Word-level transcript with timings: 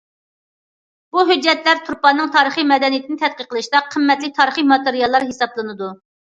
بۇ 1.15 1.25
ھۆججەتلەر 1.31 1.83
تۇرپاننىڭ 1.91 2.33
تارىخىي 2.37 2.67
مەدەنىيىتىنى 2.73 3.21
تەتقىق 3.27 3.53
قىلىشتا 3.53 3.85
قىممەتلىك 3.93 4.37
تارىخىي 4.43 4.69
ماتېرىيال 4.75 5.23
ھېسابلىنىدۇ. 5.31 5.97